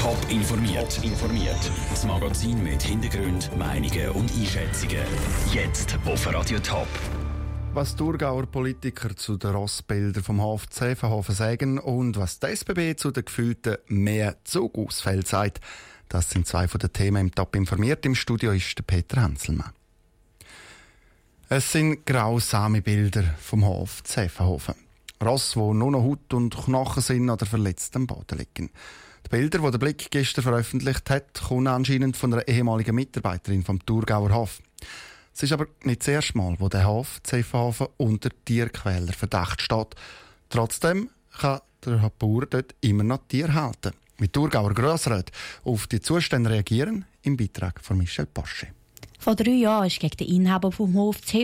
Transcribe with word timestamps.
Top 0.00 0.16
informiert. 0.30 0.98
informiert. 1.04 1.70
Das 1.90 2.06
Magazin 2.06 2.64
mit 2.64 2.82
Hintergrund, 2.82 3.54
Meinungen 3.58 4.08
und 4.12 4.32
Einschätzungen. 4.32 5.04
Jetzt 5.52 5.98
auf 6.06 6.26
Radio 6.32 6.58
Top. 6.60 6.86
Was 7.74 7.96
Thurgauer 7.96 8.46
Politiker 8.46 9.14
zu 9.14 9.36
den 9.36 9.50
Rossbildern 9.50 10.22
vom 10.22 10.40
HFC 10.40 10.96
Verhofen 10.96 11.34
sagen 11.34 11.78
und 11.78 12.16
was 12.16 12.40
die 12.40 12.46
SBB 12.46 12.96
zu 12.96 13.10
den 13.10 13.26
gefühlten 13.26 13.76
mehr 13.88 14.36
Zugausfällen 14.44 15.26
sagt, 15.26 15.60
das 16.08 16.30
sind 16.30 16.46
zwei 16.46 16.66
von 16.66 16.78
den 16.78 16.94
Themen 16.94 17.26
im 17.26 17.34
Top 17.34 17.54
informiert. 17.54 18.06
Im 18.06 18.14
Studio 18.14 18.52
ist 18.52 18.78
der 18.78 18.84
Peter 18.84 19.20
Hanselmann. 19.20 19.74
Es 21.50 21.72
sind 21.72 22.06
grausame 22.06 22.80
Bilder 22.80 23.24
vom 23.38 23.66
Hof 23.66 24.02
Zefenhofen. 24.04 24.76
Ross, 25.22 25.56
wo 25.56 25.74
nur 25.74 25.90
noch 25.90 26.02
Haut 26.02 26.32
und 26.32 26.56
Knochen 26.56 27.02
sind 27.02 27.28
oder 27.28 27.44
verletzt 27.44 27.94
am 27.96 28.06
Boden 28.06 28.38
liegen. 28.38 28.70
Die 29.26 29.28
Bilder, 29.28 29.58
die 29.58 29.70
der 29.70 29.78
Blick 29.78 30.10
gestern 30.10 30.42
veröffentlicht 30.42 31.10
hat, 31.10 31.34
kommen 31.34 31.66
anscheinend 31.66 32.16
von 32.16 32.32
einer 32.32 32.46
ehemaligen 32.48 32.94
Mitarbeiterin 32.94 33.64
vom 33.64 33.84
Thurgauer 33.84 34.34
Hof. 34.34 34.60
Es 35.34 35.42
ist 35.42 35.52
aber 35.52 35.66
nicht 35.84 36.00
das 36.00 36.08
erste 36.08 36.36
Mal, 36.36 36.56
wo 36.58 36.68
der 36.68 36.86
Hof 36.86 37.22
Zefenhofen 37.22 37.88
unter 37.96 38.30
Tierquäler 38.44 39.12
Verdacht 39.12 39.62
steht. 39.62 39.94
Trotzdem 40.48 41.10
kann 41.38 41.60
der 41.84 42.10
Bauer 42.18 42.46
dort 42.46 42.74
immer 42.80 43.04
noch 43.04 43.26
Tier 43.28 43.54
halten. 43.54 43.92
Wie 44.18 44.28
Thurgauer 44.28 44.74
Grossrat 44.74 45.30
auf 45.64 45.86
die 45.86 46.00
Zustände 46.00 46.50
reagieren, 46.50 47.06
im 47.22 47.36
Beitrag 47.36 47.80
von 47.80 47.98
Michel 47.98 48.26
Porsche. 48.26 48.68
Vor 49.20 49.34
drei 49.34 49.50
Jahren 49.50 49.86
ist 49.86 50.00
gegen 50.00 50.16
den 50.16 50.28
Inhaber 50.28 50.72
vom 50.72 50.94
Hof 50.94 51.20
zu 51.20 51.36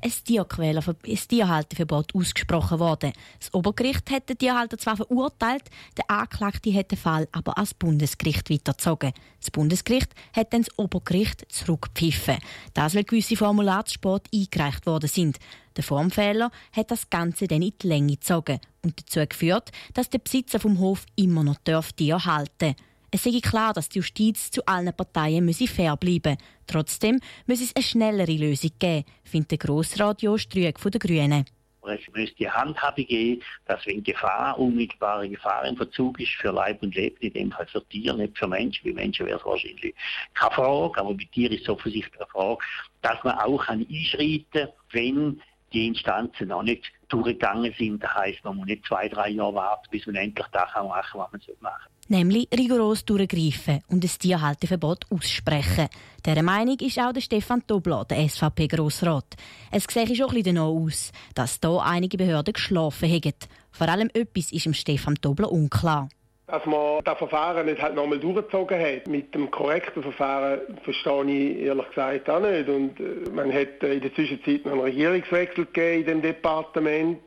ein, 0.00 0.76
ein 0.76 1.18
Tierhalteverbot 1.28 2.12
ausgesprochen 2.12 2.80
worden. 2.80 3.12
Das 3.38 3.54
Obergericht 3.54 4.10
hat 4.10 4.28
den 4.28 4.36
Tierhalter 4.36 4.78
zwar 4.78 4.96
verurteilt, 4.96 5.62
der 5.96 6.10
Anklagte 6.10 6.74
hat 6.74 6.90
den 6.90 6.98
Fall 6.98 7.28
aber 7.30 7.56
ans 7.56 7.72
Bundesgericht 7.72 8.50
weitergezogen. 8.50 9.12
Das 9.38 9.52
Bundesgericht 9.52 10.12
hat 10.34 10.52
dann 10.52 10.62
das 10.62 10.76
Obergericht 10.76 11.46
zurückgepfiffen. 11.52 12.38
Das, 12.74 12.96
weil 12.96 13.04
gewisse 13.04 13.36
Formulare 13.36 13.84
zu 13.84 13.94
spät 13.94 14.22
eingereicht 14.34 14.84
worden 14.84 15.08
sind. 15.08 15.38
Der 15.76 15.84
Formfehler 15.84 16.50
hat 16.72 16.90
das 16.90 17.10
Ganze 17.10 17.46
dann 17.46 17.62
in 17.62 17.74
die 17.80 17.86
Länge 17.86 18.14
gezogen 18.14 18.58
und 18.82 19.00
dazu 19.00 19.24
geführt, 19.24 19.70
dass 19.92 20.10
der 20.10 20.18
Besitzer 20.18 20.58
vom 20.58 20.80
Hof 20.80 21.06
immer 21.14 21.44
noch 21.44 21.58
Tier 21.94 22.24
halten 22.24 22.74
darf. 22.74 22.76
Es 23.14 23.22
sei 23.22 23.38
klar, 23.40 23.72
dass 23.72 23.88
die 23.88 24.00
Justiz 24.00 24.50
zu 24.50 24.66
allen 24.66 24.92
Parteien 24.92 25.48
fair 25.54 25.96
bleiben 25.96 26.32
müsse. 26.32 26.38
Trotzdem 26.66 27.20
muss 27.46 27.60
es 27.60 27.70
eine 27.76 27.84
schnellere 27.84 28.32
Lösung 28.32 28.72
geben, 28.80 29.04
findet 29.22 29.52
der 29.52 29.58
Grossrat 29.58 30.22
Jost 30.22 30.52
Rüeg 30.56 30.80
von 30.80 30.90
den 30.90 30.98
Grünen. 30.98 31.44
Es 31.82 32.00
müsste 32.12 32.52
Handhabe 32.52 33.04
geben, 33.04 33.40
dass 33.66 33.86
wenn 33.86 34.02
Gefahr, 34.02 34.58
unmittelbare 34.58 35.28
Gefahr 35.28 35.64
im 35.64 35.76
Verzug 35.76 36.18
ist 36.18 36.32
für 36.32 36.50
Leib 36.50 36.82
und 36.82 36.96
Leben, 36.96 37.16
in 37.20 37.32
dem 37.34 37.52
Fall 37.52 37.68
für 37.68 37.86
Tiere, 37.86 38.18
nicht 38.18 38.36
für 38.36 38.48
Menschen, 38.48 38.84
wie 38.84 38.92
Menschen 38.92 39.26
wäre 39.26 39.38
es 39.38 39.46
wahrscheinlich 39.46 39.94
keine 40.34 40.50
Frage, 40.50 40.98
aber 41.00 41.14
bei 41.14 41.28
Tieren 41.30 41.52
ist 41.52 41.62
es 41.62 41.68
offensichtlich 41.68 42.20
eine 42.20 42.26
Frage, 42.26 42.64
dass 43.02 43.22
man 43.22 43.38
auch 43.38 43.68
einschreiten 43.68 44.44
kann, 44.50 44.68
wenn 44.90 45.42
die 45.72 45.86
Instanzen 45.86 46.48
noch 46.48 46.64
nicht 46.64 46.90
durchgegangen 47.10 47.72
sind. 47.78 48.02
Das 48.02 48.12
heisst, 48.12 48.42
man 48.42 48.56
muss 48.56 48.66
nicht 48.66 48.84
zwei, 48.86 49.08
drei 49.08 49.28
Jahre 49.28 49.54
warten, 49.54 49.88
bis 49.92 50.04
man 50.06 50.16
endlich 50.16 50.46
das 50.48 50.74
machen 50.74 50.90
kann, 50.90 50.90
was 50.90 51.12
man 51.12 51.40
machen 51.60 51.88
soll 51.92 51.93
nämlich 52.08 52.48
rigoros 52.56 53.04
durchgreifen 53.04 53.82
und 53.88 54.04
ein 54.04 54.10
Tierhalteverbot 54.18 55.04
aussprechen. 55.10 55.88
Dieser 56.24 56.42
Meinung 56.42 56.76
ist 56.80 56.98
auch 56.98 57.12
der 57.12 57.20
Stefan 57.20 57.66
Tobler, 57.66 58.04
der 58.04 58.28
SVP-Grossrat. 58.28 59.36
Es 59.70 59.84
sieht 59.84 60.16
schon 60.16 60.28
ein 60.28 60.34
bisschen 60.34 60.58
aus, 60.58 61.12
dass 61.34 61.58
hier 61.62 61.82
einige 61.82 62.16
Behörden 62.16 62.52
geschlafen 62.54 63.10
haben. 63.10 63.34
Vor 63.70 63.88
allem 63.88 64.10
etwas 64.14 64.52
ist 64.52 64.66
dem 64.66 64.74
Stefan 64.74 65.16
Tobler 65.16 65.50
unklar. 65.50 66.08
Dass 66.46 66.66
man 66.66 67.02
das 67.04 67.16
Verfahren 67.16 67.64
nicht 67.64 67.80
halt 67.80 67.94
nochmal 67.94 68.18
durchgezogen 68.18 68.78
hat. 68.78 69.08
Mit 69.08 69.34
dem 69.34 69.50
korrekten 69.50 70.02
Verfahren 70.02 70.60
verstehe 70.84 71.24
ich 71.24 71.58
ehrlich 71.60 71.88
gesagt 71.88 72.28
auch 72.28 72.40
nicht. 72.40 72.68
Und 72.68 73.00
äh, 73.00 73.30
man 73.30 73.50
hat 73.50 73.82
in 73.82 74.02
der 74.02 74.14
Zwischenzeit 74.14 74.66
noch 74.66 74.72
einen 74.72 74.82
Regierungswechsel 74.82 75.64
gegeben 75.64 76.00
in 76.00 76.06
dem 76.06 76.22
Departement, 76.22 77.18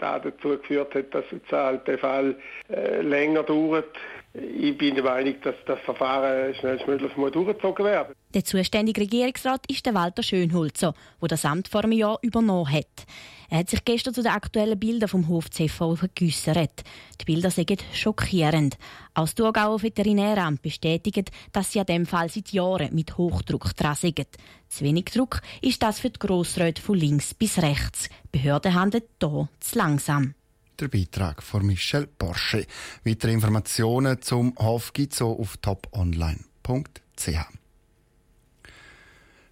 der 0.00 0.20
dazu 0.20 0.48
geführt 0.48 0.94
hat, 0.94 1.14
dass 1.14 1.24
jetzt 1.30 1.52
halt 1.52 1.86
der 1.86 1.98
Fall 1.98 2.34
äh, 2.70 3.02
länger 3.02 3.42
dauert. 3.42 3.94
Ich 4.34 4.78
bin 4.78 4.94
der 4.94 5.04
Meinung, 5.04 5.34
dass 5.42 5.56
das 5.66 5.78
Verfahren 5.80 6.54
schnellstmöglich 6.54 7.12
durchgezogen 7.12 7.84
werden 7.84 8.08
muss. 8.08 8.16
Der 8.32 8.44
zuständige 8.44 9.02
Regierungsrat 9.02 9.60
ist 9.68 9.84
der 9.84 9.92
Walter 9.92 10.22
Schönholzer, 10.22 10.94
der 11.20 11.28
das 11.28 11.44
Amt 11.44 11.68
vor 11.68 11.84
einem 11.84 11.92
Jahr 11.92 12.18
übernommen 12.22 12.72
hat. 12.72 13.04
Er 13.50 13.58
hat 13.58 13.68
sich 13.68 13.84
gestern 13.84 14.14
zu 14.14 14.22
den 14.22 14.32
aktuellen 14.32 14.78
Bildern 14.78 15.10
vom 15.10 15.28
Hof 15.28 15.50
CV 15.50 15.96
geäussert. 16.14 16.82
Die 17.20 17.26
Bilder 17.26 17.50
sind 17.50 17.84
schockierend. 17.92 18.78
Auch 19.12 19.24
das 19.24 19.34
Thurgauer 19.34 19.82
Veterinäramt 19.82 20.62
bestätigt, 20.62 21.30
dass 21.52 21.72
sie 21.72 21.80
an 21.80 21.86
dem 21.86 22.06
Fall 22.06 22.30
seit 22.30 22.52
Jahren 22.52 22.94
mit 22.94 23.18
Hochdruck 23.18 23.76
dran 23.76 23.96
sind. 23.96 24.26
Zu 24.68 24.84
wenig 24.84 25.04
Druck 25.06 25.42
ist 25.60 25.82
das 25.82 26.00
für 26.00 26.08
die 26.08 26.18
Grossräte 26.18 26.80
von 26.80 26.96
links 26.96 27.34
bis 27.34 27.58
rechts. 27.58 28.08
Die 28.24 28.38
Behörden 28.38 28.74
handeln 28.74 29.04
hier 29.20 29.48
zu 29.60 29.78
langsam 29.78 30.34
der 30.82 30.88
Beitrag 30.88 31.42
von 31.42 31.64
Michel 31.64 32.06
Porsche. 32.06 32.66
Weitere 33.04 33.32
Informationen 33.32 34.20
zum 34.20 34.54
Hof 34.58 34.92
gibt 34.92 35.14
es 35.14 35.22
auf 35.22 35.56
toponline.ch. 35.58 37.28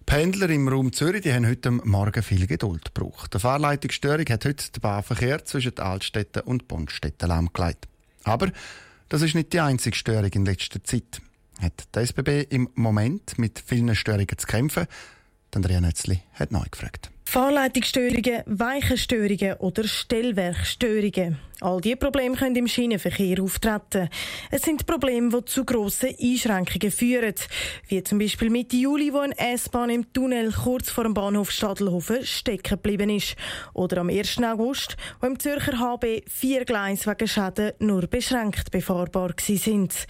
Pendler 0.05 0.49
im 0.49 0.67
Raum 0.67 0.91
Zürich 0.91 1.21
die 1.21 1.33
haben 1.33 1.47
heute 1.47 1.71
Morgen 1.71 2.21
viel 2.21 2.47
Geduld 2.47 2.93
gebraucht. 2.93 3.33
Die 3.33 3.39
Fahrleitungsstörung 3.39 4.25
hat 4.25 4.43
heute 4.43 4.71
den 4.71 4.81
Bahnverkehr 4.81 5.45
zwischen 5.45 5.77
Altstädten 5.79 6.41
und 6.41 6.67
Bonstetten 6.67 7.29
lahmgelegt. 7.29 7.87
Aber 8.25 8.51
das 9.07 9.21
ist 9.21 9.33
nicht 9.33 9.53
die 9.53 9.61
einzige 9.61 9.95
Störung 9.95 10.31
in 10.33 10.45
letzter 10.45 10.83
Zeit. 10.83 11.21
Hat 11.61 11.87
die 11.95 11.99
SBB 11.99 12.47
im 12.49 12.69
Moment 12.75 13.37
mit 13.37 13.63
vielen 13.65 13.95
Störungen 13.95 14.37
zu 14.37 14.47
kämpfen? 14.47 14.85
Andrea 15.55 15.79
Nötzli 15.79 16.21
hat 16.33 16.51
neu 16.51 16.65
gefragt. 16.69 17.09
Fahrleitungsstörungen, 17.31 18.43
Weichenstörungen 18.45 19.53
oder 19.59 19.85
Stellwerkstörungen. 19.85 21.37
All 21.61 21.79
diese 21.79 21.95
Probleme 21.95 22.35
können 22.35 22.57
im 22.57 22.67
Schienenverkehr 22.67 23.41
auftreten. 23.41 24.09
Es 24.49 24.63
sind 24.63 24.85
Probleme, 24.85 25.29
die 25.29 25.45
zu 25.45 25.63
grossen 25.63 26.09
Einschränkungen 26.19 26.91
führen. 26.91 27.35
Wie 27.87 28.03
zum 28.03 28.19
Beispiel 28.19 28.49
Mitte 28.49 28.75
Juli, 28.75 29.13
wo 29.13 29.19
eine 29.19 29.37
S-Bahn 29.37 29.91
im 29.91 30.11
Tunnel 30.11 30.51
kurz 30.51 30.89
vor 30.89 31.05
dem 31.05 31.13
Bahnhof 31.13 31.51
Stadelhofen 31.51 32.25
stecken 32.25 32.75
geblieben 32.75 33.09
ist. 33.11 33.37
Oder 33.73 33.99
am 33.99 34.09
1. 34.09 34.39
August, 34.43 34.97
wo 35.21 35.27
im 35.27 35.39
Zürcher 35.39 35.79
HB 35.79 36.23
vier 36.27 36.65
Gleise 36.65 37.11
wegen 37.11 37.27
Schäden 37.29 37.71
nur 37.79 38.07
beschränkt 38.07 38.71
befahrbar 38.71 39.35
sind. 39.39 40.07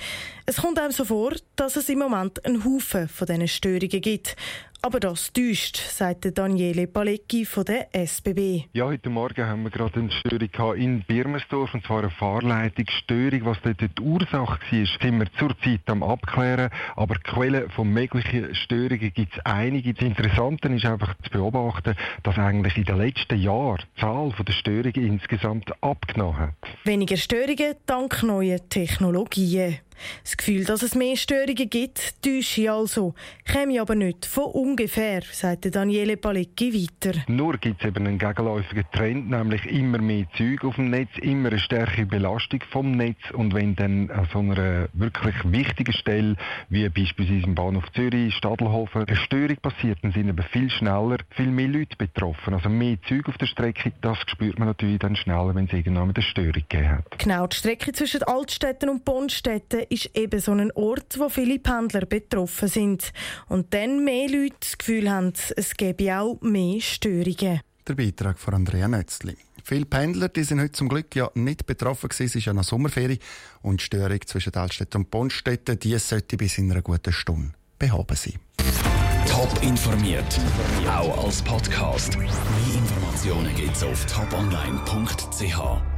Es 0.47 0.57
kommt 0.57 0.79
einem 0.79 0.91
so 0.91 1.05
vor, 1.05 1.33
dass 1.55 1.75
es 1.75 1.87
im 1.89 1.99
Moment 1.99 2.43
einen 2.45 2.65
Haufen 2.65 3.07
von 3.07 3.27
diesen 3.27 3.47
Störungen 3.47 4.01
gibt. 4.01 4.35
Aber 4.83 4.99
das 4.99 5.31
täuscht, 5.31 5.77
sagt 5.77 6.35
Daniele 6.35 6.87
Palecki 6.87 7.45
von 7.45 7.63
der 7.65 7.93
SBB. 7.93 8.63
Ja, 8.73 8.85
heute 8.85 9.11
Morgen 9.11 9.45
haben 9.45 9.61
wir 9.61 9.69
gerade 9.69 9.99
eine 9.99 10.11
Störung 10.11 10.75
in 10.75 11.03
Birmersdorf, 11.03 11.75
und 11.75 11.85
zwar 11.85 11.99
eine 11.99 12.09
Fahrleitungsstörung. 12.09 13.45
Was 13.45 13.57
dort 13.61 13.79
die 13.79 14.01
Ursache 14.01 14.59
war, 14.59 14.85
sind 14.99 15.19
wir 15.19 15.31
zurzeit 15.37 15.81
am 15.85 16.01
Abklären. 16.01 16.71
Aber 16.95 17.13
Quellen 17.13 17.69
von 17.69 17.93
möglichen 17.93 18.55
Störungen 18.55 19.13
gibt 19.13 19.33
es 19.37 19.45
einige. 19.45 19.93
Das 19.93 20.03
Interessante 20.03 20.67
ist 20.69 20.85
einfach 20.85 21.13
zu 21.25 21.29
beobachten, 21.29 21.93
dass 22.23 22.39
eigentlich 22.39 22.75
in 22.75 22.85
den 22.85 22.97
letzten 22.97 23.39
Jahren 23.39 23.83
die 23.97 24.01
Zahl 24.01 24.33
der 24.35 24.53
Störungen 24.53 24.95
insgesamt 24.95 25.71
abgenommen 25.83 26.39
hat. 26.39 26.55
Weniger 26.85 27.17
Störungen 27.17 27.75
dank 27.85 28.23
neuer 28.23 28.57
Technologien. 28.67 29.77
Das 30.23 30.37
Gefühl, 30.37 30.65
dass 30.65 30.83
es 30.83 30.95
mehr 30.95 31.15
Störungen 31.15 31.69
gibt, 31.69 32.21
täusche 32.21 32.71
also. 32.71 33.13
Käme 33.45 33.81
aber 33.81 33.95
nicht 33.95 34.25
von 34.25 34.45
ungefähr, 34.45 35.21
sagte 35.31 35.71
Daniele 35.71 36.17
Palecki 36.17 36.73
weiter. 36.73 37.19
Nur 37.27 37.57
gibt 37.57 37.81
es 37.81 37.87
eben 37.87 38.07
einen 38.07 38.17
gegenläufigen 38.17 38.85
Trend, 38.91 39.29
nämlich 39.29 39.65
immer 39.65 39.99
mehr 39.99 40.25
Züge 40.35 40.67
auf 40.67 40.75
dem 40.75 40.89
Netz, 40.89 41.09
immer 41.21 41.49
eine 41.49 41.59
stärkere 41.59 42.05
Belastung 42.05 42.61
vom 42.71 42.91
Netz 42.91 43.19
und 43.33 43.53
wenn 43.53 43.75
dann 43.75 44.09
an 44.11 44.27
so 44.31 44.39
einer 44.39 44.87
wirklich 44.93 45.35
wichtigen 45.45 45.93
Stelle, 45.93 46.35
wie 46.69 46.87
beispielsweise 46.89 47.45
im 47.45 47.55
Bahnhof 47.55 47.91
Zürich, 47.93 48.35
Stadelhofen, 48.35 49.05
eine 49.05 49.17
Störung 49.17 49.57
passiert, 49.57 49.99
dann 50.01 50.11
sind 50.11 50.27
eben 50.29 50.43
viel 50.51 50.69
schneller, 50.69 51.17
viel 51.31 51.51
mehr 51.51 51.67
Leute 51.67 51.95
betroffen. 51.97 52.53
Also 52.53 52.69
mehr 52.69 52.97
Züge 53.07 53.29
auf 53.29 53.37
der 53.37 53.45
Strecke, 53.45 53.91
das 54.01 54.17
spürt 54.27 54.59
man 54.59 54.67
natürlich 54.67 54.99
dann 54.99 55.15
schneller, 55.15 55.53
wenn 55.55 55.65
es 55.65 55.73
irgendwann 55.73 56.11
eine 56.13 56.21
Störung 56.21 56.53
gegeben 56.53 56.89
hat. 56.89 57.19
Genau, 57.19 57.47
die 57.47 57.55
Strecke 57.55 57.91
zwischen 57.93 58.23
Altstädten 58.23 58.89
und 58.89 59.05
Bonstetten 59.05 59.81
ist 59.91 60.15
eben 60.15 60.39
so 60.39 60.53
ein 60.53 60.71
Ort, 60.71 61.19
wo 61.19 61.29
viele 61.29 61.59
Pendler 61.59 62.05
betroffen 62.05 62.67
sind. 62.67 63.11
Und 63.47 63.73
dann 63.73 64.03
mehr 64.03 64.29
Leute 64.29 64.55
das 64.59 64.77
Gefühl 64.77 65.11
haben, 65.11 65.33
es 65.55 65.75
gebe 65.75 66.17
auch 66.17 66.39
mehr 66.41 66.79
Störungen. 66.79 67.61
Der 67.87 67.95
Beitrag 67.95 68.39
von 68.39 68.53
Andrea 68.53 68.87
Nötzli. 68.87 69.35
Viele 69.63 69.85
Pendler 69.85 70.29
die 70.29 70.43
sind 70.43 70.59
heute 70.59 70.71
zum 70.71 70.89
Glück 70.89 71.15
ja 71.15 71.29
nicht 71.35 71.65
betroffen 71.65 72.09
gewesen. 72.09 72.25
Es 72.25 72.35
ist 72.35 72.45
ja 72.45 72.53
noch 72.53 72.63
Sommerferie 72.63 73.19
und 73.61 73.81
die 73.81 73.85
Störung 73.85 74.19
zwischen 74.25 74.53
Altstädten 74.53 75.01
und 75.01 75.11
Bonstetten, 75.11 75.77
die 75.77 75.97
sollte 75.97 76.37
bis 76.37 76.57
in 76.57 76.71
einer 76.71 76.81
guten 76.81 77.11
Stunde 77.11 77.53
behoben 77.77 78.15
sein. 78.15 78.39
Top 79.27 79.51
informiert, 79.61 80.39
auch 80.87 81.25
als 81.25 81.41
Podcast. 81.41 82.17
Mehr 82.17 82.27
Informationen 82.75 83.55
gibt's 83.55 83.83
auf 83.83 84.05
toponline.ch. 84.05 85.90